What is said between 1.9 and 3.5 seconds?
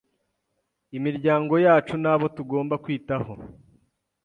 n’abo tugomba kwitaho